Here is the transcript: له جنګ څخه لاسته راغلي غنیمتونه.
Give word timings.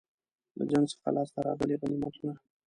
له 0.57 0.63
جنګ 0.71 0.85
څخه 0.93 1.09
لاسته 1.15 1.39
راغلي 1.47 1.75
غنیمتونه. 1.81 2.33